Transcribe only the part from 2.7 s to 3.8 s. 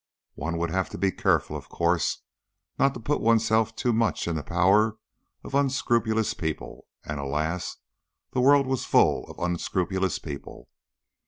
not to put oneself